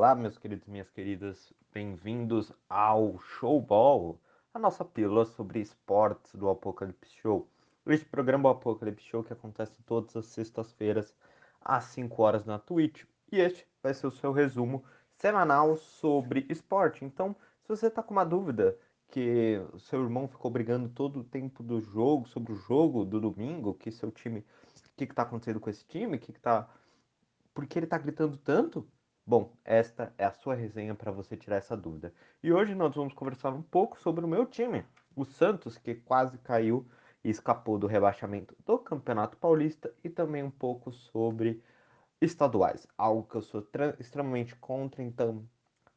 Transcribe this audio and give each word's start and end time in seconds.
Olá, 0.00 0.14
meus 0.14 0.38
queridos 0.38 0.66
e 0.66 0.70
minhas 0.70 0.88
queridas, 0.88 1.52
bem-vindos 1.74 2.50
ao 2.70 3.18
Showball, 3.18 4.18
a 4.54 4.58
nossa 4.58 4.82
pílula 4.82 5.26
sobre 5.26 5.60
esportes 5.60 6.34
do 6.34 6.48
Apocalipse 6.48 7.12
Show. 7.16 7.46
Este 7.86 8.06
programa 8.06 8.48
é 8.48 8.50
o 8.50 8.54
Apocalipse 8.54 9.04
Show 9.04 9.22
que 9.22 9.34
acontece 9.34 9.82
todas 9.82 10.16
as 10.16 10.24
sextas-feiras 10.24 11.14
às 11.60 11.84
5 11.84 12.22
horas 12.22 12.46
na 12.46 12.58
Twitch. 12.58 13.04
E 13.30 13.40
este 13.40 13.68
vai 13.82 13.92
ser 13.92 14.06
o 14.06 14.10
seu 14.10 14.32
resumo 14.32 14.82
semanal 15.16 15.76
sobre 15.76 16.46
esporte. 16.48 17.04
Então, 17.04 17.36
se 17.60 17.68
você 17.68 17.88
está 17.88 18.02
com 18.02 18.14
uma 18.14 18.24
dúvida 18.24 18.78
que 19.06 19.62
seu 19.80 20.02
irmão 20.02 20.26
ficou 20.26 20.50
brigando 20.50 20.88
todo 20.88 21.20
o 21.20 21.24
tempo 21.24 21.62
do 21.62 21.78
jogo, 21.78 22.26
sobre 22.26 22.54
o 22.54 22.56
jogo 22.56 23.04
do 23.04 23.20
domingo, 23.20 23.74
que 23.74 23.92
seu 23.92 24.10
time, 24.10 24.40
o 24.40 24.96
que 24.96 25.04
está 25.04 25.24
acontecendo 25.24 25.60
com 25.60 25.68
esse 25.68 25.84
time, 25.84 26.18
que 26.18 26.32
que 26.32 26.40
tá, 26.40 26.70
por 27.52 27.66
que 27.66 27.78
ele 27.78 27.84
está 27.84 27.98
gritando 27.98 28.38
tanto? 28.38 28.88
Bom, 29.30 29.52
esta 29.64 30.12
é 30.18 30.24
a 30.24 30.32
sua 30.32 30.56
resenha 30.56 30.92
para 30.92 31.12
você 31.12 31.36
tirar 31.36 31.58
essa 31.58 31.76
dúvida. 31.76 32.12
E 32.42 32.52
hoje 32.52 32.74
nós 32.74 32.96
vamos 32.96 33.14
conversar 33.14 33.52
um 33.52 33.62
pouco 33.62 33.96
sobre 33.96 34.24
o 34.24 34.28
meu 34.28 34.44
time, 34.44 34.84
o 35.14 35.24
Santos, 35.24 35.78
que 35.78 35.94
quase 35.94 36.36
caiu 36.38 36.84
e 37.22 37.30
escapou 37.30 37.78
do 37.78 37.86
rebaixamento 37.86 38.56
do 38.66 38.76
Campeonato 38.76 39.36
Paulista, 39.36 39.94
e 40.02 40.10
também 40.10 40.42
um 40.42 40.50
pouco 40.50 40.90
sobre 40.90 41.62
estaduais, 42.20 42.88
algo 42.98 43.22
que 43.22 43.36
eu 43.36 43.42
sou 43.42 43.64
extremamente 44.00 44.56
contra, 44.56 45.00
então 45.00 45.48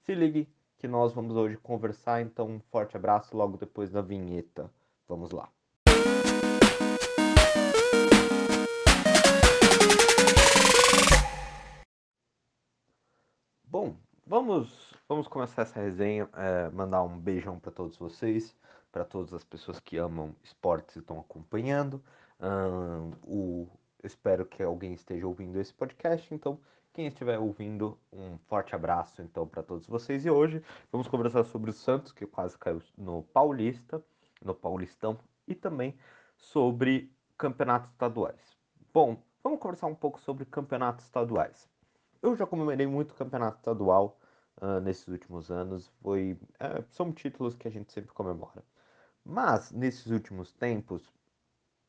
se 0.04 0.14
ligue 0.14 0.48
que 0.78 0.88
nós 0.88 1.12
vamos 1.12 1.36
hoje 1.36 1.58
conversar, 1.58 2.22
então 2.22 2.48
um 2.48 2.60
forte 2.60 2.96
abraço 2.96 3.36
logo 3.36 3.58
depois 3.58 3.90
da 3.90 4.04
vinheta. 4.04 4.70
Vamos 5.08 5.32
lá. 5.32 5.50
Bom, 13.74 13.96
vamos, 14.28 14.94
vamos 15.10 15.28
começar 15.28 15.64
essa 15.64 15.82
resenha. 15.82 16.30
É, 16.36 16.70
mandar 16.70 17.02
um 17.02 17.18
beijão 17.20 17.58
para 17.58 17.72
todos 17.72 17.98
vocês, 17.98 18.56
para 18.92 19.04
todas 19.04 19.34
as 19.34 19.44
pessoas 19.44 19.80
que 19.80 19.98
amam 19.98 20.36
esportes 20.44 20.96
e 20.96 21.00
estão 21.00 21.20
acompanhando. 21.20 22.00
O, 23.26 23.68
espero 24.04 24.46
que 24.46 24.62
alguém 24.62 24.94
esteja 24.94 25.26
ouvindo 25.26 25.60
esse 25.60 25.74
podcast. 25.74 26.32
Então, 26.32 26.60
quem 26.94 27.08
estiver 27.08 27.40
ouvindo, 27.40 27.98
um 28.12 28.38
forte 28.48 28.76
abraço 28.76 29.24
então 29.24 29.48
para 29.48 29.64
todos 29.64 29.88
vocês. 29.88 30.24
E 30.24 30.30
hoje 30.30 30.64
vamos 30.92 31.08
conversar 31.08 31.44
sobre 31.44 31.72
o 31.72 31.74
Santos, 31.74 32.12
que 32.12 32.28
quase 32.28 32.56
caiu 32.60 32.80
no 32.96 33.24
Paulista, 33.24 34.04
no 34.40 34.54
Paulistão, 34.54 35.18
e 35.48 35.56
também 35.56 35.98
sobre 36.38 37.12
campeonatos 37.36 37.90
estaduais. 37.90 38.56
Bom, 38.94 39.18
vamos 39.44 39.60
conversar 39.60 39.88
um 39.88 39.96
pouco 39.96 40.22
sobre 40.22 40.46
campeonatos 40.46 41.06
estaduais. 41.06 41.73
Eu 42.24 42.38
já 42.38 42.48
comemorei 42.48 42.88
muito 42.88 43.14
campeonato 43.16 43.58
estadual 43.58 44.18
uh, 44.62 44.80
nesses 44.80 45.10
últimos 45.10 45.52
anos, 45.52 45.92
foi, 46.02 46.40
uh, 46.54 46.82
são 46.90 47.12
títulos 47.12 47.54
que 47.54 47.68
a 47.68 47.72
gente 47.72 47.92
sempre 47.92 48.14
comemora. 48.14 48.64
Mas, 49.26 49.72
nesses 49.74 50.08
últimos 50.08 50.54
tempos, 50.54 51.12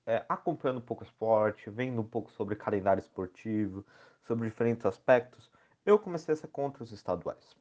é, 0.04 0.26
acompanhando 0.28 0.78
um 0.78 0.84
pouco 0.84 1.04
o 1.04 1.06
esporte, 1.06 1.70
vendo 1.70 2.00
um 2.00 2.06
pouco 2.06 2.32
sobre 2.32 2.56
calendário 2.56 3.00
esportivo, 3.00 3.86
sobre 4.26 4.48
diferentes 4.48 4.84
aspectos, 4.84 5.48
eu 5.86 6.00
comecei 6.00 6.34
a 6.34 6.36
ser 6.36 6.48
contra 6.48 6.82
os 6.82 6.90
estaduais. 6.90 7.56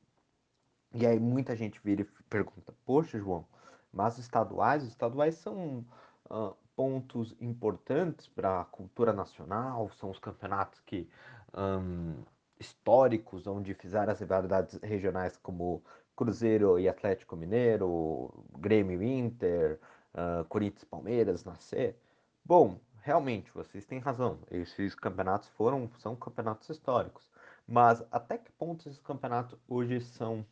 E 0.95 1.05
aí 1.05 1.19
muita 1.19 1.55
gente 1.55 1.79
vira 1.83 2.01
e 2.01 2.23
pergunta, 2.27 2.73
poxa 2.85 3.19
João, 3.19 3.45
mas 3.91 4.15
os 4.15 4.21
estaduais, 4.21 4.81
os 4.81 4.89
estaduais 4.89 5.35
são 5.35 5.85
uh, 6.25 6.55
pontos 6.75 7.35
importantes 7.39 8.27
para 8.27 8.61
a 8.61 8.65
cultura 8.65 9.13
nacional, 9.13 9.91
são 9.91 10.09
os 10.09 10.17
campeonatos 10.17 10.79
que 10.81 11.07
um, 11.55 12.15
históricos, 12.63 13.45
onde 13.47 13.73
fizeram 13.73 14.11
as 14.11 14.19
rivalidades 14.19 14.79
regionais 14.81 15.37
como 15.37 15.83
Cruzeiro 16.15 16.79
e 16.79 16.87
Atlético 16.87 17.35
Mineiro, 17.35 18.31
Grêmio 18.57 19.01
Inter, 19.03 19.79
uh, 20.13 20.45
Corinthians 20.45 20.83
Palmeiras 20.83 21.43
nascer. 21.43 21.97
Bom, 22.45 22.79
realmente, 23.01 23.51
vocês 23.51 23.85
têm 23.85 23.99
razão. 23.99 24.39
Esses 24.49 24.95
campeonatos 24.95 25.49
foram, 25.49 25.89
são 25.99 26.15
campeonatos 26.15 26.69
históricos. 26.69 27.29
Mas 27.67 28.03
até 28.11 28.37
que 28.37 28.51
ponto 28.51 28.87
esses 28.87 29.01
campeonatos 29.01 29.57
hoje 29.67 30.01
são 30.01 30.45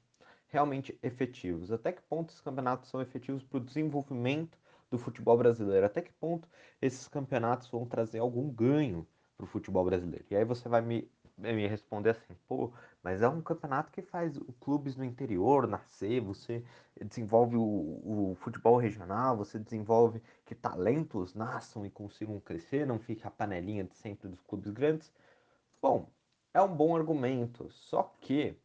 realmente 0.47 0.97
efetivos? 1.03 1.71
Até 1.71 1.91
que 1.91 2.01
ponto 2.03 2.29
esses 2.29 2.41
campeonatos 2.41 2.89
são 2.89 3.01
efetivos 3.01 3.44
para 3.44 3.57
o 3.57 3.61
desenvolvimento 3.61 4.57
do 4.89 4.97
futebol 4.97 5.38
brasileiro? 5.38 5.85
Até 5.85 6.01
que 6.01 6.11
ponto 6.13 6.47
esses 6.81 7.07
campeonatos 7.07 7.69
vão 7.69 7.85
trazer 7.85 8.19
algum 8.19 8.50
ganho 8.50 9.07
para 9.38 9.45
o 9.45 9.47
futebol 9.47 9.85
brasileiro? 9.85 10.25
E 10.29 10.35
aí 10.35 10.45
você 10.45 10.67
vai 10.67 10.81
me 10.81 11.09
me 11.38 11.68
responder 11.68 12.12
assim, 12.12 12.36
pô, 12.47 12.72
mas 13.03 13.22
é 13.22 13.28
um 13.28 13.42
campeonato 13.42 13.92
que 13.92 14.02
faz 14.02 14.38
clubes 14.59 14.96
no 14.96 15.03
interior 15.03 15.68
nascer, 15.68 16.22
você 16.22 16.64
desenvolve 17.00 17.56
o, 17.56 17.62
o, 17.62 18.38
futebol 18.40 18.78
regional, 18.78 19.38
você 19.38 19.58
desenvolve 19.58 20.22
que 20.46 20.56
talentos 20.56 21.34
nasçam 21.34 21.86
e 21.86 21.90
consigam 21.90 22.40
crescer, 22.40 22.86
não 22.86 23.00
fique 23.00 23.25
a 23.25 23.31
panelinha 23.31 23.84
de 23.84 23.96
sempre 23.96 24.28
dos 24.28 24.42
clubes 24.42 24.72
grandes. 24.72 25.12
Bom, 25.81 26.09
é 26.53 26.62
um 26.62 26.75
bom 26.75 26.96
argumento, 26.96 27.69
só 27.72 28.03
que 28.19 28.56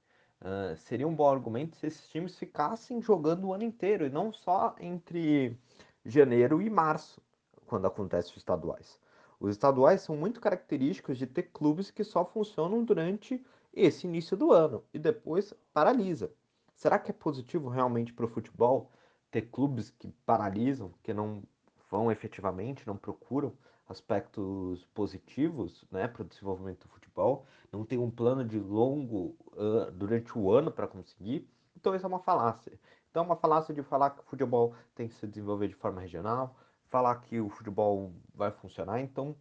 uh, 0.40 0.76
seria 0.76 1.08
um 1.08 1.14
bom 1.14 1.30
argumento 1.30 1.76
se 1.76 1.86
esses 1.86 2.08
times 2.08 2.38
ficassem 2.38 3.00
jogando 3.00 3.46
o 3.46 3.54
ano 3.54 3.64
inteiro 3.64 4.06
e 4.06 4.10
não 4.10 4.32
só 4.32 4.74
entre 4.80 5.58
janeiro 6.04 6.60
e 6.60 6.68
março, 6.70 7.20
quando 7.66 7.86
acontecem 7.86 8.32
os 8.32 8.38
estaduais. 8.38 9.00
Os 9.38 9.50
estaduais 9.50 10.00
são 10.00 10.16
muito 10.16 10.40
característicos 10.40 11.18
de 11.18 11.26
ter 11.26 11.44
clubes 11.44 11.90
que 11.90 12.02
só 12.02 12.24
funcionam 12.24 12.82
durante 12.84 13.44
esse 13.72 14.06
início 14.06 14.36
do 14.36 14.52
ano 14.52 14.82
e 14.92 14.98
depois 14.98 15.52
paralisa. 15.72 16.32
Será 16.74 16.98
que 16.98 17.10
é 17.10 17.14
positivo 17.14 17.68
realmente 17.68 18.12
para 18.12 18.24
o 18.24 18.28
futebol 18.28 18.90
ter 19.30 19.42
clubes 19.42 19.90
que 19.90 20.08
paralisam, 20.24 20.92
que 21.02 21.12
não 21.12 21.42
vão 21.90 22.10
efetivamente, 22.10 22.86
não 22.86 22.96
procuram 22.96 23.52
aspectos 23.88 24.84
positivos 24.94 25.84
né, 25.90 26.08
para 26.08 26.22
o 26.22 26.24
desenvolvimento 26.24 26.86
do 26.86 26.92
futebol, 26.92 27.46
não 27.72 27.84
tem 27.84 27.98
um 27.98 28.10
plano 28.10 28.44
de 28.44 28.58
longo 28.58 29.36
uh, 29.52 29.90
durante 29.92 30.36
o 30.36 30.50
ano 30.50 30.70
para 30.70 30.88
conseguir? 30.88 31.48
Então, 31.76 31.94
isso 31.94 32.04
é 32.04 32.08
uma 32.08 32.18
falácia. 32.18 32.78
Então, 33.10 33.22
é 33.22 33.26
uma 33.26 33.36
falácia 33.36 33.72
de 33.72 33.82
falar 33.82 34.10
que 34.10 34.20
o 34.20 34.24
futebol 34.24 34.74
tem 34.94 35.08
que 35.08 35.14
se 35.14 35.26
desenvolver 35.26 35.68
de 35.68 35.74
forma 35.74 36.00
regional, 36.00 36.56
falar 36.96 37.16
que 37.16 37.38
o 37.38 37.50
futebol 37.50 38.10
vai 38.34 38.50
funcionar, 38.50 39.02
então 39.02 39.36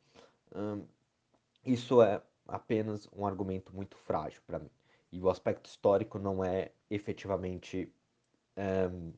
hum, 0.54 0.86
isso 1.66 2.02
é 2.02 2.22
apenas 2.46 3.08
um 3.16 3.26
argumento 3.26 3.74
muito 3.74 3.96
frágil 3.96 4.42
para 4.46 4.60
mim. 4.60 4.70
E 5.10 5.22
o 5.22 5.30
aspecto 5.30 5.68
histórico 5.70 6.20
não 6.20 6.44
é 6.44 6.74
efetivamente 6.90 7.90
hum, 8.58 9.14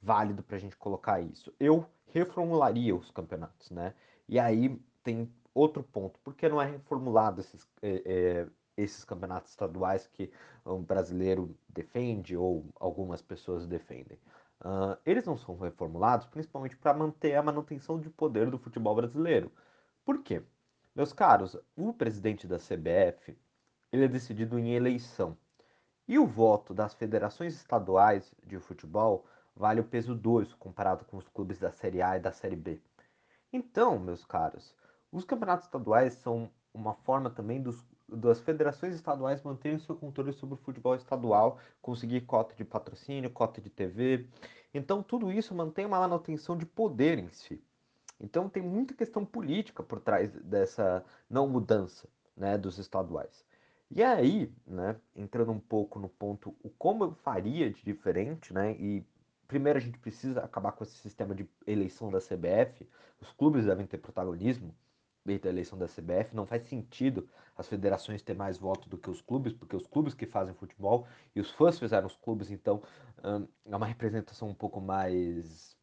válido 0.00 0.42
para 0.42 0.56
a 0.56 0.58
gente 0.58 0.74
colocar 0.74 1.20
isso. 1.20 1.52
Eu 1.60 1.84
reformularia 2.06 2.96
os 2.96 3.10
campeonatos, 3.10 3.70
né? 3.70 3.94
E 4.26 4.38
aí 4.38 4.80
tem 5.02 5.30
outro 5.52 5.82
ponto, 5.82 6.18
por 6.20 6.34
que 6.34 6.48
não 6.48 6.62
é 6.62 6.64
reformulado 6.64 7.42
esses, 7.42 7.68
é, 7.82 8.02
é, 8.06 8.48
esses 8.74 9.04
campeonatos 9.04 9.50
estaduais 9.50 10.06
que 10.06 10.32
um 10.64 10.82
brasileiro 10.82 11.54
defende 11.68 12.34
ou 12.34 12.64
algumas 12.76 13.20
pessoas 13.20 13.66
defendem? 13.66 14.18
Uh, 14.60 14.96
eles 15.06 15.24
não 15.24 15.38
são 15.38 15.56
reformulados 15.56 16.26
principalmente 16.26 16.76
para 16.76 16.92
manter 16.92 17.34
a 17.34 17.42
manutenção 17.42 17.98
de 17.98 18.10
poder 18.10 18.50
do 18.50 18.58
futebol 18.58 18.94
brasileiro. 18.94 19.50
Por 20.04 20.22
quê? 20.22 20.42
Meus 20.94 21.12
caros, 21.12 21.56
o 21.76 21.94
presidente 21.94 22.46
da 22.46 22.58
CBF 22.58 23.36
ele 23.92 24.04
é 24.04 24.08
decidido 24.08 24.58
em 24.58 24.74
eleição. 24.74 25.36
E 26.06 26.18
o 26.18 26.26
voto 26.26 26.74
das 26.74 26.94
federações 26.94 27.54
estaduais 27.54 28.34
de 28.44 28.58
futebol 28.58 29.24
vale 29.54 29.80
o 29.80 29.84
peso 29.84 30.14
2 30.14 30.54
comparado 30.54 31.04
com 31.04 31.16
os 31.16 31.28
clubes 31.28 31.58
da 31.58 31.70
Série 31.70 32.02
A 32.02 32.16
e 32.16 32.20
da 32.20 32.32
Série 32.32 32.56
B. 32.56 32.80
Então, 33.52 33.98
meus 33.98 34.24
caros, 34.24 34.74
os 35.10 35.24
campeonatos 35.24 35.66
estaduais 35.66 36.14
são 36.14 36.50
uma 36.72 36.94
forma 36.94 37.30
também 37.30 37.60
dos, 37.60 37.84
das 38.16 38.40
federações 38.40 38.94
estaduais 38.94 39.42
manterem 39.42 39.78
seu 39.78 39.94
controle 39.94 40.32
sobre 40.32 40.54
o 40.54 40.58
futebol 40.58 40.94
estadual, 40.94 41.58
conseguir 41.80 42.22
cota 42.22 42.54
de 42.54 42.64
patrocínio, 42.64 43.30
cota 43.30 43.60
de 43.60 43.70
TV. 43.70 44.26
Então, 44.72 45.02
tudo 45.02 45.32
isso 45.32 45.54
mantém 45.54 45.86
uma 45.86 46.00
manutenção 46.00 46.56
de 46.56 46.66
poder 46.66 47.18
em 47.18 47.28
si. 47.30 47.62
Então, 48.20 48.48
tem 48.48 48.62
muita 48.62 48.94
questão 48.94 49.24
política 49.24 49.82
por 49.82 50.00
trás 50.00 50.30
dessa 50.42 51.04
não 51.28 51.48
mudança 51.48 52.08
né, 52.36 52.58
dos 52.58 52.78
estaduais. 52.78 53.44
E 53.90 54.02
aí, 54.02 54.52
né, 54.66 54.96
entrando 55.16 55.50
um 55.50 55.58
pouco 55.58 55.98
no 55.98 56.08
ponto, 56.08 56.54
o 56.62 56.70
como 56.70 57.04
eu 57.04 57.12
faria 57.12 57.70
de 57.70 57.82
diferente, 57.82 58.54
né, 58.54 58.72
e 58.78 59.04
primeiro 59.48 59.78
a 59.78 59.82
gente 59.82 59.98
precisa 59.98 60.40
acabar 60.44 60.72
com 60.72 60.84
esse 60.84 60.96
sistema 60.98 61.34
de 61.34 61.48
eleição 61.66 62.08
da 62.08 62.20
CBF, 62.20 62.88
os 63.20 63.32
clubes 63.32 63.66
devem 63.66 63.84
ter 63.84 63.98
protagonismo, 63.98 64.72
da 65.24 65.48
eleição 65.48 65.78
da 65.78 65.86
CBF, 65.86 66.34
não 66.34 66.46
faz 66.46 66.62
sentido 66.64 67.28
as 67.56 67.68
federações 67.68 68.22
ter 68.22 68.34
mais 68.34 68.58
voto 68.58 68.88
do 68.88 68.98
que 68.98 69.10
os 69.10 69.20
clubes, 69.20 69.52
porque 69.52 69.76
os 69.76 69.86
clubes 69.86 70.14
que 70.14 70.26
fazem 70.26 70.54
futebol 70.54 71.06
e 71.34 71.40
os 71.40 71.50
fãs 71.50 71.78
fizeram 71.78 72.06
os 72.06 72.16
clubes, 72.16 72.50
então 72.50 72.82
hum, 73.24 73.46
é 73.66 73.76
uma 73.76 73.86
representação 73.86 74.48
um 74.48 74.54
pouco 74.54 74.80
mais 74.80 75.76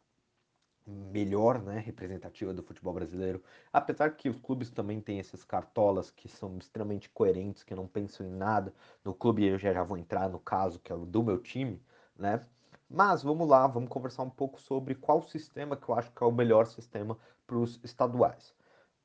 melhor, 0.86 1.62
né, 1.62 1.80
representativa 1.80 2.54
do 2.54 2.64
futebol 2.64 2.94
brasileiro. 2.94 3.44
Apesar 3.74 4.12
que 4.12 4.30
os 4.30 4.40
clubes 4.40 4.70
também 4.72 5.02
têm 5.02 5.20
esses 5.20 5.44
cartolas 5.44 6.10
que 6.10 6.30
são 6.30 6.58
extremamente 6.58 7.10
coerentes, 7.10 7.64
que 7.64 7.76
não 7.76 7.88
pensam 7.88 8.26
em 8.26 8.32
nada. 8.32 8.74
No 9.04 9.14
clube 9.14 9.46
eu 9.46 9.58
já, 9.60 9.74
já 9.74 9.84
vou 9.84 9.98
entrar 9.98 10.30
no 10.30 10.40
caso 10.40 10.80
que 10.80 10.92
é 10.92 10.96
o 10.96 11.06
do 11.06 11.22
meu 11.24 11.40
time, 11.40 11.82
né? 12.18 12.46
Mas 12.90 13.22
vamos 13.22 13.48
lá, 13.48 13.68
vamos 13.68 13.90
conversar 13.90 14.24
um 14.24 14.30
pouco 14.30 14.62
sobre 14.62 14.96
qual 14.96 15.22
sistema 15.22 15.76
que 15.76 15.90
eu 15.90 15.96
acho 15.96 16.10
que 16.12 16.24
é 16.24 16.26
o 16.26 16.32
melhor 16.32 16.66
sistema 16.68 17.18
para 17.46 17.58
os 17.58 17.80
estaduais. 17.84 18.56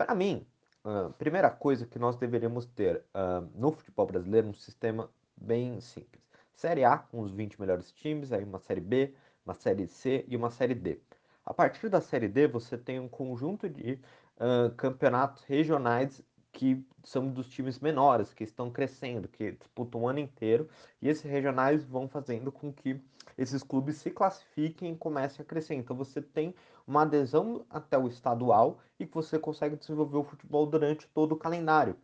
Para 0.04 0.16
mim, 0.16 0.44
a 0.82 1.10
primeira 1.10 1.48
coisa 1.48 1.86
que 1.86 1.96
nós 1.96 2.16
deveríamos 2.16 2.66
ter 2.66 3.04
uh, 3.14 3.48
no 3.54 3.70
futebol 3.70 4.04
brasileiro 4.04 4.48
um 4.48 4.52
sistema 4.52 5.08
bem 5.36 5.80
simples. 5.80 6.20
Série 6.52 6.82
A 6.82 6.98
com 6.98 7.20
os 7.20 7.30
20 7.30 7.60
melhores 7.60 7.92
times, 7.92 8.32
aí 8.32 8.42
uma 8.42 8.58
Série 8.58 8.80
B, 8.80 9.14
uma 9.46 9.54
Série 9.54 9.86
C 9.86 10.24
e 10.26 10.36
uma 10.36 10.50
Série 10.50 10.74
D. 10.74 10.98
A 11.46 11.54
partir 11.54 11.88
da 11.88 12.00
Série 12.00 12.26
D, 12.26 12.48
você 12.48 12.76
tem 12.76 12.98
um 12.98 13.08
conjunto 13.08 13.68
de 13.68 14.00
uh, 14.38 14.74
campeonatos 14.74 15.44
regionais 15.44 16.20
que 16.52 16.84
são 17.02 17.28
dos 17.28 17.48
times 17.48 17.80
menores, 17.80 18.34
que 18.34 18.44
estão 18.44 18.70
crescendo, 18.70 19.26
que 19.26 19.52
disputam 19.52 20.02
o 20.02 20.08
ano 20.08 20.18
inteiro, 20.18 20.68
e 21.00 21.08
esses 21.08 21.24
regionais 21.24 21.84
vão 21.84 22.06
fazendo 22.06 22.52
com 22.52 22.72
que 22.72 23.00
esses 23.38 23.62
clubes 23.62 23.96
se 23.96 24.10
classifiquem 24.10 24.92
e 24.92 24.96
comecem 24.96 25.42
a 25.42 25.46
crescer. 25.46 25.74
Então 25.74 25.96
você 25.96 26.20
tem 26.20 26.54
uma 26.86 27.02
adesão 27.02 27.64
até 27.70 27.96
o 27.96 28.06
estadual 28.06 28.78
e 28.98 29.06
que 29.06 29.14
você 29.14 29.38
consegue 29.38 29.76
desenvolver 29.76 30.18
o 30.18 30.24
futebol 30.24 30.66
durante 30.66 31.08
todo 31.08 31.32
o 31.32 31.36
calendário. 31.36 31.96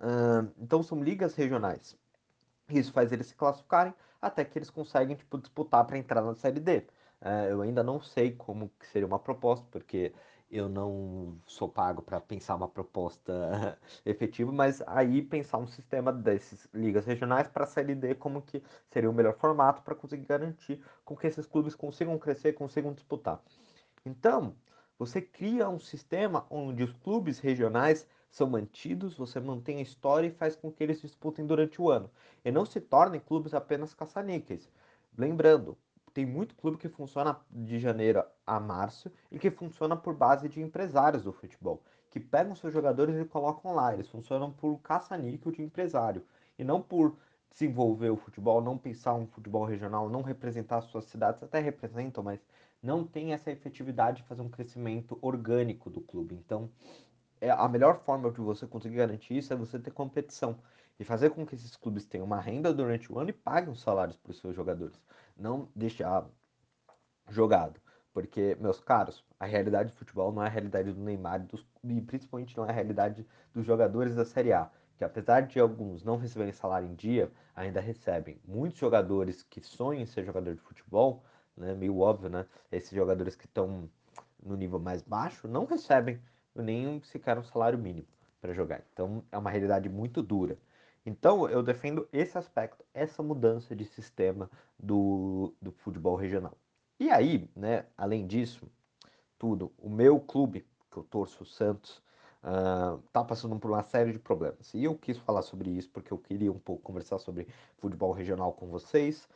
Uh, 0.00 0.50
então 0.58 0.82
são 0.82 1.02
ligas 1.02 1.34
regionais. 1.34 1.96
Isso 2.68 2.92
faz 2.92 3.12
eles 3.12 3.28
se 3.28 3.34
classificarem 3.34 3.94
até 4.20 4.44
que 4.44 4.58
eles 4.58 4.70
conseguem 4.70 5.16
tipo, 5.16 5.38
disputar 5.38 5.84
para 5.86 5.98
entrar 5.98 6.22
na 6.22 6.34
Série 6.34 6.60
D. 6.60 6.78
Uh, 7.20 7.48
eu 7.50 7.62
ainda 7.62 7.82
não 7.82 8.00
sei 8.00 8.32
como 8.32 8.70
seria 8.92 9.06
uma 9.06 9.18
proposta, 9.18 9.66
porque 9.70 10.12
eu 10.50 10.68
não 10.68 11.40
sou 11.46 11.68
pago 11.68 12.02
para 12.02 12.20
pensar 12.20 12.54
uma 12.56 12.68
proposta 12.68 13.78
efetiva, 14.04 14.50
mas 14.52 14.82
aí 14.86 15.22
pensar 15.22 15.58
um 15.58 15.66
sistema 15.66 16.12
desses 16.12 16.68
ligas 16.72 17.04
regionais 17.06 17.48
para 17.48 17.64
a 17.64 17.66
Série 17.66 17.94
D 17.94 18.14
como 18.14 18.42
que 18.42 18.62
seria 18.88 19.10
o 19.10 19.12
melhor 19.12 19.34
formato 19.34 19.82
para 19.82 19.94
conseguir 19.94 20.26
garantir 20.26 20.82
com 21.04 21.16
que 21.16 21.26
esses 21.26 21.46
clubes 21.46 21.74
consigam 21.74 22.18
crescer, 22.18 22.54
consigam 22.54 22.92
disputar. 22.92 23.42
Então, 24.04 24.56
você 24.98 25.20
cria 25.22 25.68
um 25.68 25.78
sistema 25.78 26.46
onde 26.50 26.82
os 26.82 26.92
clubes 26.92 27.38
regionais 27.38 28.06
são 28.30 28.48
mantidos, 28.48 29.16
você 29.16 29.40
mantém 29.40 29.78
a 29.78 29.82
história 29.82 30.26
e 30.28 30.30
faz 30.30 30.56
com 30.56 30.72
que 30.72 30.82
eles 30.82 31.00
disputem 31.00 31.46
durante 31.46 31.80
o 31.80 31.90
ano. 31.90 32.10
E 32.44 32.50
não 32.50 32.64
se 32.66 32.80
tornem 32.80 33.20
clubes 33.20 33.54
apenas 33.54 33.94
caça-níqueis. 33.94 34.70
Lembrando, 35.16 35.76
tem 36.10 36.26
muito 36.26 36.54
clube 36.54 36.78
que 36.78 36.88
funciona 36.88 37.38
de 37.50 37.78
janeiro 37.78 38.24
a 38.46 38.58
março 38.58 39.10
e 39.30 39.38
que 39.38 39.50
funciona 39.50 39.96
por 39.96 40.14
base 40.14 40.48
de 40.48 40.60
empresários 40.60 41.22
do 41.22 41.32
futebol, 41.32 41.82
que 42.10 42.20
pegam 42.20 42.54
seus 42.54 42.72
jogadores 42.72 43.16
e 43.16 43.24
colocam 43.24 43.74
lá. 43.74 43.92
Eles 43.92 44.08
funcionam 44.08 44.50
por 44.50 44.78
caça-níquel 44.78 45.52
de 45.52 45.62
empresário 45.62 46.24
e 46.58 46.64
não 46.64 46.80
por 46.80 47.16
desenvolver 47.50 48.10
o 48.10 48.16
futebol, 48.16 48.60
não 48.60 48.78
pensar 48.78 49.14
um 49.14 49.26
futebol 49.26 49.64
regional, 49.64 50.08
não 50.08 50.22
representar 50.22 50.80
suas 50.82 51.04
cidades, 51.06 51.42
até 51.42 51.58
representam, 51.58 52.22
mas 52.22 52.40
não 52.82 53.04
tem 53.04 53.32
essa 53.32 53.50
efetividade 53.50 54.18
de 54.18 54.28
fazer 54.28 54.42
um 54.42 54.48
crescimento 54.48 55.18
orgânico 55.20 55.90
do 55.90 56.00
clube. 56.00 56.34
Então, 56.34 56.70
é 57.40 57.50
a 57.50 57.68
melhor 57.68 58.00
forma 58.00 58.30
de 58.30 58.40
você 58.40 58.66
conseguir 58.66 58.96
garantir 58.96 59.36
isso 59.36 59.52
é 59.52 59.56
você 59.56 59.78
ter 59.78 59.90
competição 59.90 60.58
e 60.98 61.04
fazer 61.04 61.30
com 61.30 61.46
que 61.46 61.54
esses 61.54 61.76
clubes 61.76 62.06
tenham 62.06 62.26
uma 62.26 62.40
renda 62.40 62.72
durante 62.72 63.12
o 63.12 63.18
ano 63.18 63.30
e 63.30 63.32
paguem 63.32 63.72
os 63.72 63.80
salários 63.80 64.16
para 64.16 64.30
os 64.30 64.38
seus 64.38 64.54
jogadores 64.54 65.00
não 65.36 65.68
deixar 65.74 66.26
jogado. 67.28 67.80
Porque, 68.12 68.56
meus 68.60 68.80
caros, 68.80 69.24
a 69.38 69.46
realidade 69.46 69.92
do 69.92 69.96
futebol 69.96 70.32
não 70.32 70.42
é 70.42 70.46
a 70.46 70.50
realidade 70.50 70.92
do 70.92 71.00
Neymar 71.00 71.46
dos, 71.46 71.64
e 71.84 72.00
principalmente 72.00 72.56
não 72.56 72.66
é 72.66 72.70
a 72.70 72.72
realidade 72.72 73.24
dos 73.54 73.64
jogadores 73.64 74.16
da 74.16 74.24
Série 74.24 74.52
A. 74.52 74.70
Que 74.96 75.04
apesar 75.04 75.42
de 75.42 75.60
alguns 75.60 76.02
não 76.02 76.16
receberem 76.16 76.52
salário 76.52 76.88
em 76.88 76.94
dia, 76.94 77.30
ainda 77.54 77.80
recebem. 77.80 78.40
Muitos 78.44 78.80
jogadores 78.80 79.44
que 79.44 79.60
sonham 79.60 80.02
em 80.02 80.06
ser 80.06 80.24
jogador 80.24 80.54
de 80.54 80.60
futebol, 80.60 81.22
né, 81.56 81.74
meio 81.74 81.98
óbvio, 81.98 82.28
né? 82.28 82.46
Esses 82.72 82.90
jogadores 82.90 83.36
que 83.36 83.46
estão 83.46 83.88
no 84.42 84.56
nível 84.56 84.80
mais 84.80 85.02
baixo 85.02 85.46
não 85.46 85.64
recebem 85.66 86.20
nem 86.54 87.00
sequer 87.02 87.38
um 87.38 87.44
salário 87.44 87.78
mínimo 87.78 88.08
para 88.40 88.52
jogar. 88.52 88.82
Então 88.92 89.22
é 89.30 89.38
uma 89.38 89.50
realidade 89.50 89.88
muito 89.88 90.22
dura. 90.22 90.58
Então, 91.08 91.48
eu 91.48 91.62
defendo 91.62 92.06
esse 92.12 92.36
aspecto, 92.36 92.84
essa 92.92 93.22
mudança 93.22 93.74
de 93.74 93.86
sistema 93.86 94.50
do, 94.78 95.54
do 95.60 95.72
futebol 95.72 96.14
regional. 96.16 96.52
E 97.00 97.08
aí, 97.08 97.50
né, 97.56 97.86
além 97.96 98.26
disso, 98.26 98.70
tudo, 99.38 99.72
o 99.78 99.88
meu 99.88 100.20
clube, 100.20 100.66
que 100.90 100.98
eu 100.98 101.02
torço, 101.02 101.44
o 101.44 101.46
Santos, 101.46 102.02
uh, 102.44 102.98
tá 103.10 103.24
passando 103.24 103.58
por 103.58 103.70
uma 103.70 103.82
série 103.82 104.12
de 104.12 104.18
problemas. 104.18 104.74
E 104.74 104.84
eu 104.84 104.94
quis 104.98 105.16
falar 105.16 105.40
sobre 105.40 105.70
isso 105.70 105.88
porque 105.88 106.12
eu 106.12 106.18
queria 106.18 106.52
um 106.52 106.58
pouco 106.58 106.82
conversar 106.82 107.18
sobre 107.18 107.48
futebol 107.78 108.12
regional 108.12 108.52
com 108.52 108.66
vocês 108.66 109.26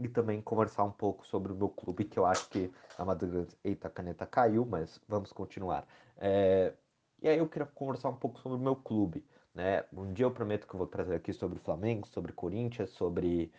e 0.00 0.08
também 0.08 0.42
conversar 0.42 0.82
um 0.82 0.90
pouco 0.90 1.24
sobre 1.24 1.52
o 1.52 1.54
meu 1.54 1.68
clube, 1.68 2.04
que 2.04 2.18
eu 2.18 2.26
acho 2.26 2.48
que 2.48 2.68
das 2.98 3.30
grandes. 3.30 3.56
Eita, 3.62 3.86
a 3.86 3.90
caneta 3.90 4.26
caiu, 4.26 4.66
mas 4.66 5.00
vamos 5.06 5.32
continuar. 5.32 5.86
É... 6.16 6.72
E 7.20 7.28
aí 7.28 7.38
eu 7.38 7.48
queria 7.48 7.66
conversar 7.66 8.08
um 8.08 8.16
pouco 8.16 8.40
sobre 8.40 8.58
o 8.58 8.60
meu 8.60 8.74
clube. 8.74 9.24
Né? 9.54 9.84
Um 9.92 10.12
dia 10.12 10.24
eu 10.24 10.30
prometo 10.30 10.66
que 10.66 10.74
eu 10.74 10.78
vou 10.78 10.86
trazer 10.86 11.14
aqui 11.14 11.32
sobre 11.32 11.58
o 11.58 11.62
Flamengo, 11.62 12.06
sobre 12.08 12.32
Corinthians, 12.32 12.90
sobre, 12.90 13.52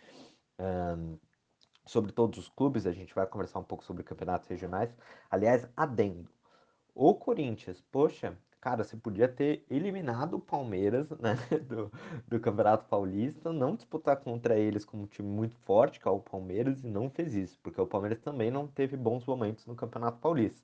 um, 0.60 1.18
sobre 1.86 2.12
todos 2.12 2.40
os 2.40 2.50
clubes. 2.50 2.88
A 2.88 2.92
gente 2.92 3.14
vai 3.14 3.28
conversar 3.28 3.60
um 3.60 3.64
pouco 3.64 3.84
sobre 3.84 4.04
campeonatos 4.04 4.48
regionais. 4.48 4.96
Aliás, 5.30 5.68
adendo. 5.78 6.30
O 6.96 7.16
Corinthians, 7.16 7.82
poxa, 7.92 8.38
cara, 8.62 8.84
você 8.84 8.96
podia 8.96 9.28
ter 9.28 9.66
eliminado 9.70 10.36
o 10.36 10.40
Palmeiras 10.40 11.10
né, 11.20 11.36
do, 11.68 11.92
do 12.28 12.40
Campeonato 12.40 12.86
Paulista, 12.86 13.52
não 13.52 13.76
disputar 13.76 14.18
contra 14.18 14.58
eles 14.58 14.86
como 14.86 15.04
um 15.04 15.08
time 15.08 15.28
muito 15.28 15.56
forte, 15.58 16.00
que 16.00 16.08
é 16.08 16.12
o 16.12 16.20
Palmeiras, 16.20 16.84
e 16.84 16.88
não 16.88 17.10
fez 17.10 17.34
isso, 17.36 17.60
porque 17.62 17.82
o 17.82 17.88
Palmeiras 17.88 18.20
também 18.20 18.50
não 18.52 18.68
teve 18.68 18.96
bons 18.96 19.26
momentos 19.26 19.66
no 19.66 19.76
Campeonato 19.76 20.20
Paulista. 20.20 20.62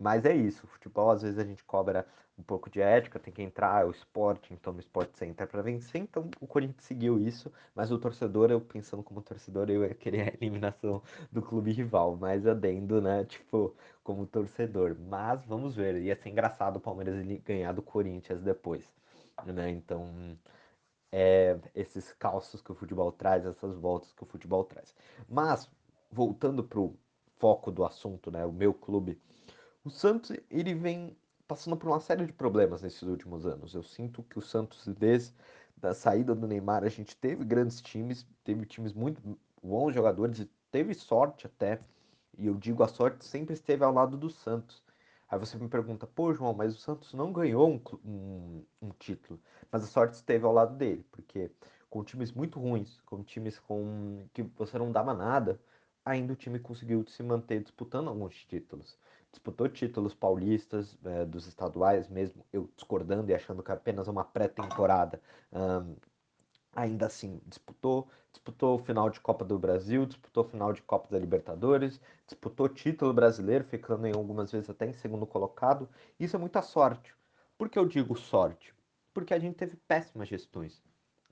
Mas 0.00 0.24
é 0.24 0.34
isso, 0.34 0.64
o 0.64 0.68
futebol 0.68 1.10
às 1.10 1.22
vezes 1.22 1.38
a 1.38 1.44
gente 1.44 1.64
cobra 1.64 2.06
um 2.38 2.42
pouco 2.42 2.70
de 2.70 2.80
ética, 2.80 3.18
tem 3.18 3.32
que 3.32 3.42
entrar, 3.42 3.82
é 3.82 3.84
o 3.84 3.90
esporte, 3.90 4.54
então 4.54 4.72
no 4.72 4.78
esporte 4.78 5.18
você 5.18 5.26
entra 5.26 5.46
para 5.46 5.60
vencer, 5.60 6.00
então 6.00 6.30
o 6.40 6.46
Corinthians 6.46 6.84
seguiu 6.84 7.18
isso, 7.18 7.52
mas 7.74 7.90
o 7.90 7.98
torcedor, 7.98 8.50
eu 8.50 8.60
pensando 8.60 9.02
como 9.02 9.20
torcedor, 9.20 9.68
eu 9.68 9.84
ia 9.84 9.94
querer 9.94 10.28
a 10.28 10.34
eliminação 10.40 11.02
do 11.32 11.42
clube 11.42 11.72
rival, 11.72 12.16
mas 12.16 12.46
adendo, 12.46 13.00
né, 13.00 13.24
tipo, 13.24 13.74
como 14.04 14.24
torcedor. 14.26 14.96
Mas 15.08 15.44
vamos 15.46 15.74
ver, 15.74 16.00
ia 16.00 16.14
ser 16.14 16.28
engraçado 16.28 16.76
o 16.76 16.80
Palmeiras 16.80 17.16
ganhar 17.44 17.72
do 17.72 17.82
Corinthians 17.82 18.40
depois, 18.40 18.88
né, 19.46 19.70
então 19.70 20.38
é, 21.12 21.58
esses 21.74 22.12
calços 22.12 22.62
que 22.62 22.72
o 22.72 22.74
futebol 22.74 23.10
traz, 23.12 23.44
essas 23.46 23.76
voltas 23.76 24.12
que 24.12 24.22
o 24.22 24.26
futebol 24.26 24.64
traz. 24.64 24.94
Mas, 25.28 25.68
voltando 26.10 26.62
pro 26.62 26.94
foco 27.38 27.70
do 27.70 27.84
assunto, 27.84 28.30
né, 28.30 28.44
o 28.44 28.52
meu 28.52 28.74
clube, 28.74 29.18
o 29.88 29.90
Santos, 29.90 30.36
ele 30.50 30.74
vem 30.74 31.16
passando 31.46 31.76
por 31.76 31.88
uma 31.88 32.00
série 32.00 32.26
de 32.26 32.32
problemas 32.32 32.82
nesses 32.82 33.02
últimos 33.02 33.46
anos. 33.46 33.74
Eu 33.74 33.82
sinto 33.82 34.22
que 34.22 34.38
o 34.38 34.42
Santos, 34.42 34.86
desde 34.86 35.34
a 35.82 35.94
saída 35.94 36.34
do 36.34 36.46
Neymar, 36.46 36.84
a 36.84 36.88
gente 36.88 37.16
teve 37.16 37.44
grandes 37.44 37.80
times, 37.80 38.26
teve 38.44 38.66
times 38.66 38.92
muito 38.92 39.20
bons 39.62 39.94
jogadores 39.94 40.46
teve 40.70 40.94
sorte 40.94 41.46
até. 41.46 41.80
E 42.36 42.46
eu 42.46 42.54
digo 42.54 42.82
a 42.82 42.88
sorte 42.88 43.24
sempre 43.24 43.54
esteve 43.54 43.82
ao 43.82 43.92
lado 43.92 44.16
do 44.16 44.30
Santos. 44.30 44.82
Aí 45.28 45.38
você 45.38 45.58
me 45.58 45.68
pergunta, 45.68 46.06
pô, 46.06 46.32
João, 46.32 46.54
mas 46.54 46.74
o 46.74 46.78
Santos 46.78 47.12
não 47.12 47.32
ganhou 47.32 47.68
um, 47.68 47.80
um, 48.04 48.64
um 48.82 48.90
título. 48.98 49.40
Mas 49.72 49.84
a 49.84 49.86
sorte 49.86 50.14
esteve 50.14 50.44
ao 50.44 50.52
lado 50.52 50.76
dele, 50.76 51.04
porque 51.10 51.50
com 51.90 52.04
times 52.04 52.32
muito 52.32 52.60
ruins, 52.60 53.00
com 53.06 53.22
times 53.22 53.58
com 53.58 54.26
que 54.32 54.42
você 54.42 54.78
não 54.78 54.92
dava 54.92 55.14
nada, 55.14 55.60
ainda 56.04 56.32
o 56.32 56.36
time 56.36 56.58
conseguiu 56.58 57.04
se 57.08 57.22
manter 57.22 57.62
disputando 57.62 58.08
alguns 58.08 58.44
títulos 58.44 58.96
disputou 59.30 59.68
títulos 59.68 60.14
paulistas, 60.14 60.98
é, 61.04 61.24
dos 61.24 61.46
estaduais, 61.46 62.08
mesmo 62.08 62.44
eu 62.52 62.70
discordando 62.74 63.30
e 63.30 63.34
achando 63.34 63.62
que 63.62 63.72
apenas 63.72 64.08
uma 64.08 64.24
pré-temporada. 64.24 65.20
Um, 65.52 65.96
ainda 66.74 67.06
assim, 67.06 67.40
disputou, 67.46 68.08
disputou 68.32 68.76
o 68.76 68.78
final 68.78 69.10
de 69.10 69.20
Copa 69.20 69.44
do 69.44 69.58
Brasil, 69.58 70.06
disputou 70.06 70.44
o 70.44 70.48
final 70.48 70.72
de 70.72 70.82
Copa 70.82 71.08
da 71.10 71.18
Libertadores, 71.18 72.00
disputou 72.26 72.68
título 72.68 73.12
brasileiro, 73.12 73.64
ficando 73.64 74.06
em 74.06 74.14
algumas 74.14 74.50
vezes 74.52 74.70
até 74.70 74.86
em 74.86 74.92
segundo 74.92 75.26
colocado. 75.26 75.88
Isso 76.18 76.36
é 76.36 76.38
muita 76.38 76.62
sorte. 76.62 77.14
Por 77.56 77.68
que 77.68 77.78
eu 77.78 77.86
digo 77.86 78.16
sorte? 78.16 78.74
Porque 79.12 79.34
a 79.34 79.38
gente 79.38 79.56
teve 79.56 79.76
péssimas 79.76 80.28
gestões 80.28 80.80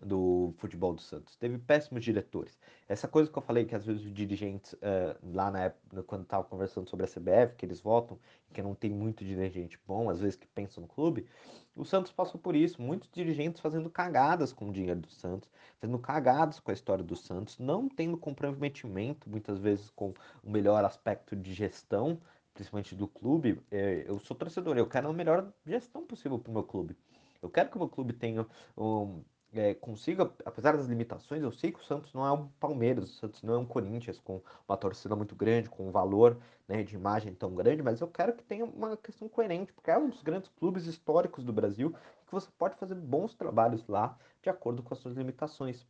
do 0.01 0.55
futebol 0.59 0.93
do 0.95 1.01
Santos. 1.01 1.37
Teve 1.37 1.59
péssimos 1.59 2.05
diretores. 2.05 2.59
Essa 2.89 3.09
coisa 3.09 3.31
que 3.31 3.37
eu 3.37 3.43
falei 3.43 3.65
que 3.65 3.75
às 3.75 3.85
vezes 3.85 4.05
os 4.05 4.13
dirigentes, 4.13 4.75
uh, 4.75 5.17
lá 5.35 5.51
na 5.51 5.65
época, 5.65 6.03
quando 6.03 6.23
estava 6.23 6.45
conversando 6.45 6.89
sobre 6.89 7.07
a 7.07 7.09
CBF, 7.09 7.57
que 7.57 7.65
eles 7.65 7.81
votam, 7.81 8.19
que 8.53 8.63
não 8.63 8.75
tem 8.75 8.91
muito 8.91 9.25
dirigente 9.25 9.79
bom, 9.87 10.09
às 10.11 10.21
vezes 10.21 10.37
que 10.37 10.47
pensa 10.47 10.81
no 10.81 10.87
clube, 10.87 11.27
o 11.75 11.85
Santos 11.85 12.13
passou 12.13 12.41
por 12.41 12.55
isso. 12.55 12.81
Muitos 12.81 13.11
dirigentes 13.11 13.61
fazendo 13.61 13.91
cagadas 13.91 14.53
com 14.53 14.69
o 14.69 14.73
dinheiro 14.73 15.01
do 15.01 15.11
Santos, 15.11 15.51
fazendo 15.81 15.99
cagadas 15.99 16.61
com 16.61 16.71
a 16.71 16.75
história 16.75 17.05
do 17.05 17.17
Santos, 17.17 17.59
não 17.59 17.89
tendo 17.89 18.17
comprometimento, 18.17 19.29
muitas 19.29 19.59
vezes 19.59 19.91
com 19.91 20.15
o 20.43 20.51
melhor 20.51 20.85
aspecto 20.85 21.35
de 21.35 21.53
gestão, 21.53 22.21
principalmente 22.55 22.95
do 22.95 23.07
clube, 23.07 23.61
é, 23.71 24.05
eu 24.07 24.19
sou 24.19 24.37
torcedor, 24.37 24.79
eu 24.79 24.87
quero 24.87 25.09
a 25.09 25.13
melhor 25.13 25.53
gestão 25.67 26.07
possível 26.07 26.39
para 26.39 26.51
o 26.51 26.55
meu 26.55 26.65
clube. 26.65 26.97
Eu 27.43 27.51
quero 27.51 27.69
que 27.69 27.77
o 27.77 27.79
meu 27.79 27.89
clube 27.89 28.15
tenha 28.15 28.47
um, 28.77 29.23
é, 29.57 29.75
consiga, 29.75 30.31
apesar 30.45 30.77
das 30.77 30.87
limitações, 30.87 31.43
eu 31.43 31.51
sei 31.51 31.73
que 31.73 31.81
o 31.81 31.85
Santos 31.85 32.13
não 32.13 32.27
é 32.27 32.33
um 32.33 32.49
Palmeiras, 32.61 33.11
o 33.11 33.15
Santos 33.15 33.43
não 33.43 33.55
é 33.55 33.59
um 33.59 33.67
Corinthians 33.67 34.19
com 34.19 34.43
uma 34.69 34.77
torcida 34.77 35.17
muito 35.17 35.35
grande, 35.35 35.69
com 35.71 35.89
um 35.89 35.91
valor 35.91 36.39
né, 36.69 36.83
de 36.83 36.95
imagem 36.95 37.35
tão 37.35 37.55
grande, 37.55 37.83
mas 37.83 38.01
eu 38.01 38.09
quero 38.09 38.35
que 38.35 38.45
tenha 38.45 38.65
uma 38.65 38.97
questão 38.97 39.29
coerente, 39.29 39.73
porque 39.73 39.91
é 39.91 39.99
um 39.99 40.09
dos 40.09 40.23
grandes 40.23 40.51
clubes 40.51 40.87
históricos 40.87 41.45
do 41.45 41.53
Brasil 41.53 41.93
que 42.27 42.33
você 42.33 42.49
pode 42.59 42.77
fazer 42.77 42.95
bons 42.95 43.35
trabalhos 43.35 43.87
lá 43.87 44.19
de 44.43 44.51
acordo 44.51 44.83
com 44.83 44.93
as 44.93 45.01
suas 45.01 45.15
limitações. 45.15 45.87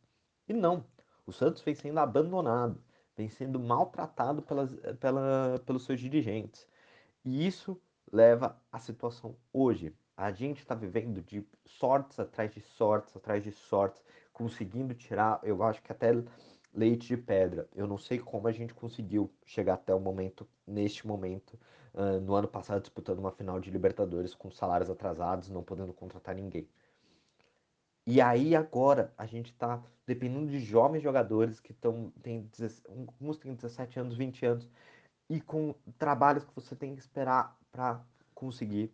E 0.47 0.53
não, 0.53 0.85
o 1.25 1.31
Santos 1.33 1.61
vem 1.61 1.75
sendo 1.75 1.99
abandonado, 1.99 2.81
vem 3.15 3.29
sendo 3.29 3.59
maltratado 3.59 4.41
pelas, 4.41 4.73
pela, 4.99 5.61
pelos 5.65 5.83
seus 5.83 5.99
dirigentes. 5.99 6.67
E 7.25 7.45
isso 7.45 7.79
leva 8.11 8.57
à 8.71 8.79
situação 8.79 9.35
hoje. 9.51 9.93
A 10.17 10.31
gente 10.31 10.57
está 10.57 10.73
vivendo 10.73 11.21
de 11.21 11.47
sortes 11.63 12.19
atrás 12.19 12.51
de 12.51 12.59
sortes, 12.59 13.15
atrás 13.15 13.43
de 13.43 13.51
sortes, 13.51 14.03
conseguindo 14.33 14.95
tirar, 14.95 15.39
eu 15.43 15.61
acho 15.61 15.81
que 15.83 15.91
até 15.91 16.11
leite 16.73 17.07
de 17.07 17.17
pedra. 17.17 17.69
Eu 17.75 17.85
não 17.85 17.99
sei 17.99 18.17
como 18.17 18.47
a 18.47 18.51
gente 18.51 18.73
conseguiu 18.73 19.31
chegar 19.45 19.75
até 19.75 19.93
o 19.93 19.99
momento, 19.99 20.47
neste 20.65 21.05
momento, 21.05 21.53
uh, 21.93 22.19
no 22.19 22.33
ano 22.33 22.47
passado, 22.47 22.81
disputando 22.81 23.19
uma 23.19 23.31
final 23.31 23.59
de 23.59 23.69
Libertadores 23.69 24.33
com 24.33 24.49
salários 24.49 24.89
atrasados, 24.89 25.49
não 25.49 25.63
podendo 25.63 25.93
contratar 25.93 26.33
ninguém. 26.33 26.67
E 28.07 28.19
aí 28.19 28.55
agora 28.55 29.13
a 29.17 29.25
gente 29.25 29.51
está 29.51 29.83
dependendo 30.05 30.49
de 30.49 30.59
jovens 30.59 31.03
jogadores 31.03 31.59
que 31.59 31.73
estão 31.73 32.11
tem 32.23 32.49
uns 33.19 33.37
têm 33.37 33.53
17 33.53 33.99
anos, 33.99 34.15
20 34.15 34.45
anos 34.45 34.69
e 35.29 35.41
com 35.41 35.75
trabalhos 35.99 36.45
que 36.45 36.55
você 36.55 36.73
tem 36.73 36.95
que 36.95 37.01
esperar 37.01 37.57
para 37.69 38.01
conseguir 38.33 38.93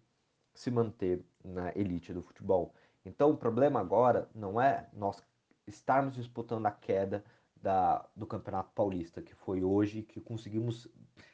se 0.54 0.70
manter 0.72 1.24
na 1.44 1.72
elite 1.76 2.14
do 2.14 2.22
futebol. 2.22 2.74
Então 3.06 3.32
o 3.32 3.38
problema 3.38 3.80
agora 3.80 4.30
não 4.34 4.60
é 4.62 4.88
nós 4.94 5.22
estarmos 5.68 6.16
disputando 6.16 6.66
a 6.66 6.72
queda 6.72 7.24
da, 7.62 8.06
do 8.16 8.26
Campeonato 8.26 8.72
Paulista, 8.74 9.22
que 9.22 9.34
foi 9.34 9.64
hoje 9.64 10.04
que 10.04 10.20
conseguimos 10.20 10.88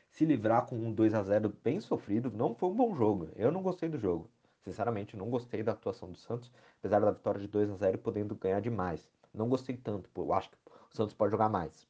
se 0.09 0.25
livrar 0.25 0.65
com 0.65 0.75
um 0.75 0.91
2 0.91 1.13
a 1.13 1.23
0 1.23 1.53
bem 1.63 1.79
sofrido. 1.79 2.31
Não 2.31 2.55
foi 2.55 2.69
um 2.69 2.75
bom 2.75 2.95
jogo. 2.95 3.29
Eu 3.35 3.51
não 3.51 3.61
gostei 3.61 3.89
do 3.89 3.97
jogo. 3.97 4.29
Sinceramente, 4.63 5.15
não 5.15 5.29
gostei 5.29 5.63
da 5.63 5.71
atuação 5.71 6.11
do 6.11 6.17
Santos, 6.17 6.51
apesar 6.79 6.99
da 6.99 7.11
vitória 7.11 7.39
de 7.39 7.47
2 7.47 7.71
a 7.71 7.75
0 7.75 7.95
e 7.95 7.97
podendo 7.97 8.35
ganhar 8.35 8.59
demais. 8.59 9.09
Não 9.33 9.47
gostei 9.47 9.77
tanto, 9.77 10.09
eu 10.15 10.33
acho 10.33 10.49
que 10.49 10.57
o 10.91 10.95
Santos 10.95 11.13
pode 11.13 11.31
jogar 11.31 11.49
mais. 11.49 11.87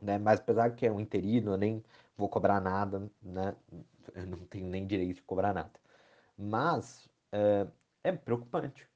Né? 0.00 0.18
Mas 0.18 0.40
apesar 0.40 0.74
que 0.74 0.86
é 0.86 0.90
um 0.90 1.00
interino, 1.00 1.52
eu 1.52 1.56
nem 1.56 1.84
vou 2.16 2.28
cobrar 2.28 2.60
nada, 2.60 3.10
né? 3.22 3.54
Eu 4.14 4.26
não 4.26 4.38
tenho 4.38 4.66
nem 4.66 4.86
direito 4.86 5.16
de 5.16 5.22
cobrar 5.22 5.52
nada. 5.52 5.70
Mas 6.42 7.08
é, 7.30 7.68
é 8.02 8.10
preocupante. 8.10 8.88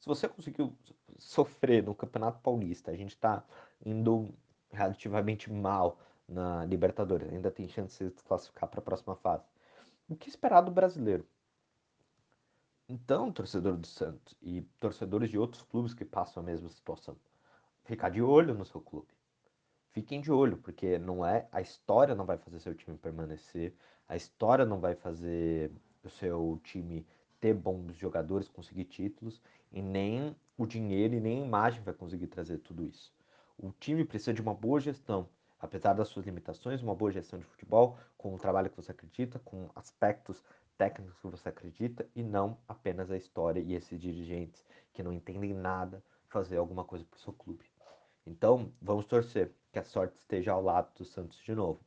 Se 0.00 0.06
você 0.06 0.28
conseguiu 0.28 0.76
sofrer 1.18 1.84
no 1.84 1.94
Campeonato 1.94 2.40
Paulista, 2.40 2.90
a 2.90 2.96
gente 2.96 3.14
está 3.14 3.44
indo 3.84 4.34
relativamente 4.72 5.52
mal 5.52 6.00
na 6.26 6.64
Libertadores, 6.64 7.28
ainda 7.28 7.50
tem 7.50 7.68
chance 7.68 8.02
de 8.02 8.10
se 8.10 8.24
classificar 8.24 8.68
para 8.68 8.80
a 8.80 8.82
próxima 8.82 9.14
fase. 9.14 9.44
O 10.08 10.16
que 10.16 10.28
esperar 10.28 10.62
do 10.62 10.70
brasileiro? 10.72 11.24
Então, 12.88 13.30
torcedor 13.30 13.76
do 13.76 13.86
Santos 13.86 14.36
e 14.42 14.62
torcedores 14.80 15.30
de 15.30 15.38
outros 15.38 15.62
clubes 15.62 15.94
que 15.94 16.04
passam 16.04 16.42
a 16.42 16.46
mesma 16.46 16.68
situação, 16.70 17.16
ficar 17.84 18.08
de 18.08 18.20
olho 18.20 18.52
no 18.52 18.64
seu 18.64 18.80
clube. 18.80 19.14
Fiquem 19.90 20.20
de 20.20 20.32
olho, 20.32 20.56
porque 20.56 20.98
não 20.98 21.24
é 21.24 21.48
a 21.52 21.60
história 21.60 22.16
não 22.16 22.24
vai 22.24 22.36
fazer 22.36 22.58
seu 22.58 22.74
time 22.74 22.98
permanecer, 22.98 23.76
a 24.08 24.16
história 24.16 24.64
não 24.64 24.80
vai 24.80 24.96
fazer 24.96 25.72
o 26.02 26.10
seu 26.10 26.60
time 26.64 27.06
ter 27.40 27.54
bons 27.54 27.96
jogadores, 27.96 28.48
conseguir 28.48 28.84
títulos, 28.84 29.40
e 29.72 29.80
nem 29.80 30.36
o 30.58 30.66
dinheiro 30.66 31.14
e 31.14 31.20
nem 31.20 31.42
a 31.42 31.46
imagem 31.46 31.82
vai 31.82 31.94
conseguir 31.94 32.26
trazer 32.26 32.58
tudo 32.58 32.84
isso. 32.84 33.12
O 33.58 33.72
time 33.72 34.04
precisa 34.04 34.34
de 34.34 34.42
uma 34.42 34.54
boa 34.54 34.80
gestão, 34.80 35.28
apesar 35.58 35.94
das 35.94 36.08
suas 36.08 36.26
limitações, 36.26 36.82
uma 36.82 36.94
boa 36.94 37.10
gestão 37.10 37.38
de 37.38 37.44
futebol, 37.44 37.98
com 38.16 38.34
o 38.34 38.38
trabalho 38.38 38.70
que 38.70 38.76
você 38.76 38.92
acredita, 38.92 39.38
com 39.38 39.70
aspectos 39.74 40.42
técnicos 40.76 41.18
que 41.18 41.26
você 41.26 41.48
acredita 41.48 42.06
e 42.14 42.22
não 42.22 42.56
apenas 42.66 43.10
a 43.10 43.16
história 43.16 43.60
e 43.60 43.74
esses 43.74 44.00
dirigentes 44.00 44.64
que 44.92 45.02
não 45.02 45.12
entendem 45.12 45.52
nada 45.52 46.02
fazer 46.28 46.56
alguma 46.56 46.84
coisa 46.84 47.04
para 47.04 47.18
o 47.18 47.20
seu 47.20 47.32
clube. 47.32 47.64
Então, 48.26 48.72
vamos 48.80 49.04
torcer 49.04 49.52
que 49.72 49.78
a 49.78 49.84
sorte 49.84 50.16
esteja 50.18 50.52
ao 50.52 50.62
lado 50.62 50.90
do 50.96 51.04
Santos 51.04 51.38
de 51.42 51.54
novo. 51.54 51.80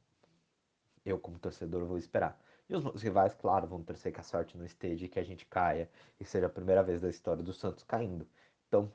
Eu, 1.05 1.19
como 1.19 1.39
torcedor, 1.39 1.85
vou 1.85 1.97
esperar. 1.97 2.39
E 2.69 2.75
os 2.75 3.01
rivais, 3.01 3.33
claro, 3.33 3.67
vão 3.67 3.83
torcer 3.83 4.13
que 4.13 4.19
a 4.19 4.23
sorte 4.23 4.57
não 4.57 4.65
esteja 4.65 5.05
e 5.05 5.09
que 5.09 5.19
a 5.19 5.23
gente 5.23 5.45
caia 5.45 5.89
e 6.19 6.25
seja 6.25 6.45
a 6.45 6.49
primeira 6.49 6.81
vez 6.81 7.01
da 7.01 7.09
história 7.09 7.43
do 7.43 7.53
Santos 7.53 7.83
caindo. 7.83 8.27
Então, 8.67 8.91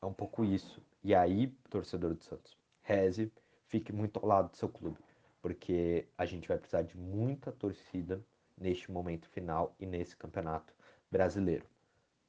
é 0.00 0.06
um 0.06 0.12
pouco 0.12 0.44
isso. 0.44 0.80
E 1.02 1.14
aí, 1.14 1.48
torcedor 1.68 2.14
do 2.14 2.22
Santos, 2.22 2.56
reze, 2.82 3.32
fique 3.66 3.92
muito 3.92 4.18
ao 4.18 4.26
lado 4.26 4.50
do 4.50 4.56
seu 4.56 4.68
clube, 4.68 4.98
porque 5.42 6.08
a 6.16 6.24
gente 6.24 6.48
vai 6.48 6.58
precisar 6.58 6.82
de 6.82 6.96
muita 6.96 7.52
torcida 7.52 8.24
neste 8.56 8.90
momento 8.90 9.28
final 9.28 9.74
e 9.78 9.86
nesse 9.86 10.16
campeonato 10.16 10.74
brasileiro. 11.10 11.66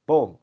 Bom, 0.05 0.39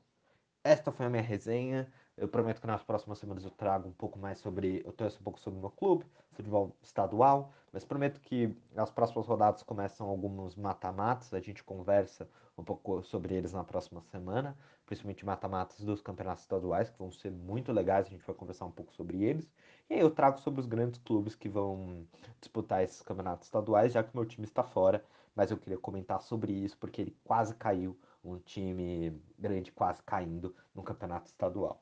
esta 0.62 0.90
foi 0.90 1.06
a 1.06 1.10
minha 1.10 1.22
resenha. 1.22 1.92
Eu 2.16 2.28
prometo 2.28 2.60
que 2.62 2.66
nas 2.66 2.82
próximas 2.82 3.18
semanas 3.18 3.44
eu 3.44 3.50
trago 3.50 3.88
um 3.88 3.92
pouco 3.92 4.18
mais 4.18 4.38
sobre. 4.38 4.82
Eu 4.86 4.92
trouxe 4.92 5.18
um 5.20 5.22
pouco 5.22 5.38
sobre 5.38 5.58
o 5.58 5.60
meu 5.60 5.70
clube, 5.70 6.06
futebol 6.32 6.74
estadual, 6.82 7.52
mas 7.70 7.84
prometo 7.84 8.20
que 8.20 8.56
nas 8.72 8.90
próximas 8.90 9.26
rodadas 9.26 9.62
começam 9.62 10.08
alguns 10.08 10.56
mata-matas. 10.56 11.34
A 11.34 11.40
gente 11.40 11.62
conversa 11.62 12.26
um 12.56 12.64
pouco 12.64 13.02
sobre 13.02 13.34
eles 13.34 13.52
na 13.52 13.62
próxima 13.62 14.00
semana, 14.00 14.56
principalmente 14.86 15.26
mata-matas 15.26 15.78
dos 15.80 16.00
campeonatos 16.00 16.44
estaduais, 16.44 16.88
que 16.88 16.98
vão 16.98 17.12
ser 17.12 17.30
muito 17.30 17.70
legais. 17.70 18.06
A 18.06 18.10
gente 18.10 18.24
vai 18.26 18.34
conversar 18.34 18.64
um 18.64 18.70
pouco 18.70 18.94
sobre 18.94 19.22
eles. 19.22 19.46
E 19.90 19.94
aí 19.94 20.00
eu 20.00 20.10
trago 20.10 20.40
sobre 20.40 20.60
os 20.60 20.66
grandes 20.66 20.98
clubes 20.98 21.34
que 21.34 21.50
vão 21.50 22.06
disputar 22.40 22.82
esses 22.82 23.02
campeonatos 23.02 23.46
estaduais, 23.46 23.92
já 23.92 24.02
que 24.02 24.14
o 24.14 24.16
meu 24.16 24.24
time 24.24 24.46
está 24.46 24.64
fora 24.64 25.04
mas 25.36 25.50
eu 25.50 25.58
queria 25.58 25.76
comentar 25.78 26.22
sobre 26.22 26.50
isso 26.50 26.78
porque 26.78 27.02
ele 27.02 27.16
quase 27.22 27.54
caiu, 27.54 27.94
um 28.24 28.38
time 28.38 29.12
grande 29.38 29.70
quase 29.70 30.02
caindo 30.02 30.56
no 30.74 30.82
campeonato 30.82 31.26
estadual. 31.26 31.78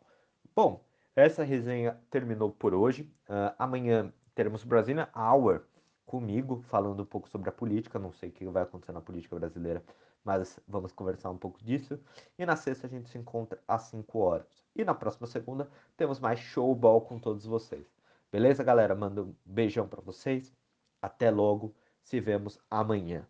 Bom, 0.57 0.85
essa 1.17 1.43
resenha 1.43 2.01
terminou 2.09 2.49
por 2.49 2.75
hoje. 2.75 3.03
Uh, 3.29 3.53
amanhã 3.59 4.13
teremos 4.37 4.63
Brasília 4.63 5.09
Hour 5.13 5.65
comigo, 6.07 6.63
falando 6.69 7.03
um 7.03 7.07
pouco 7.07 7.29
sobre 7.29 7.49
a 7.49 7.53
política. 7.53 7.99
Não 7.99 8.13
sei 8.13 8.29
o 8.29 8.33
que 8.33 8.47
vai 8.47 8.63
acontecer 8.63 8.93
na 8.93 9.01
política 9.01 9.35
brasileira, 9.35 9.83
mas 10.25 10.61
vamos 10.69 10.93
conversar 10.93 11.31
um 11.31 11.37
pouco 11.37 11.59
disso. 11.65 11.99
E 12.39 12.47
na 12.47 12.55
sexta 12.55 12.87
a 12.87 12.91
gente 12.91 13.09
se 13.11 13.19
encontra 13.19 13.61
às 13.67 13.83
5 13.83 14.17
horas. 14.17 14.65
E 14.77 14.85
na 14.85 14.95
próxima 14.95 15.27
segunda 15.27 15.69
temos 15.97 16.21
mais 16.21 16.39
showball 16.39 17.01
com 17.01 17.19
todos 17.19 17.45
vocês. 17.45 17.87
Beleza, 18.31 18.63
galera? 18.63 18.95
Mando 18.95 19.25
um 19.25 19.35
beijão 19.45 19.89
para 19.89 20.01
vocês. 20.01 20.57
Até 21.03 21.33
logo. 21.33 21.75
Se 22.01 22.21
vemos 22.21 22.61
amanhã. 22.71 23.27